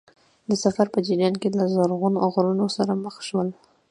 [0.49, 3.49] د سفر په جریان کې له زرغون غرونو سره مخ شول.